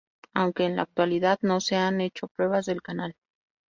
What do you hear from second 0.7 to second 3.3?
la actualidad no sean echo pruebas del canal.